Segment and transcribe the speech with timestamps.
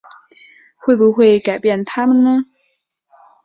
[0.77, 2.43] 会不会改变他们呢？